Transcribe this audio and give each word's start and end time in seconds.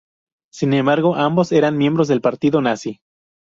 Sin 0.51 0.73
embargo, 0.73 1.15
ambos 1.15 1.51
eran 1.51 1.77
miembros 1.77 2.07
del 2.07 2.21
partido 2.21 2.59
nazi. 2.59 3.01